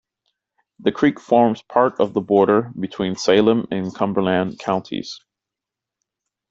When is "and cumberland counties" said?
3.69-5.19